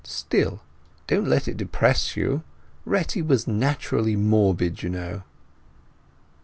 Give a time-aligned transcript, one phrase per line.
[0.03, 0.61] "Still,
[1.05, 2.41] don't let it depress you.
[2.85, 5.21] Retty was naturally morbid, you know."